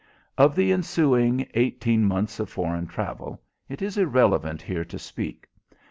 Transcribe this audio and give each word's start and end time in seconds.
Of 0.35 0.55
the 0.55 0.71
ensuing 0.71 1.45
eighteen 1.53 2.05
months 2.05 2.39
of 2.39 2.49
foreign 2.49 2.87
travel 2.87 3.39
it 3.69 3.83
is 3.83 3.99
irrelevant 3.99 4.63
here 4.63 4.83
to 4.83 4.97
speak. 4.97 5.45